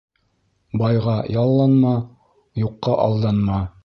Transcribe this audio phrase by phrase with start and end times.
[0.81, 1.91] Байға ялланма,
[2.65, 3.61] юҡҡа алданма.